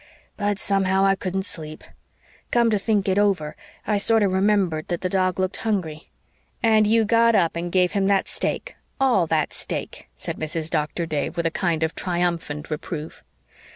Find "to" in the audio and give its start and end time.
2.71-2.79